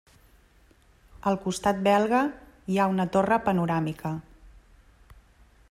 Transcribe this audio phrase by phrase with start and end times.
[1.31, 2.21] Al costat belga
[2.75, 4.15] hi ha una torre panoràmica.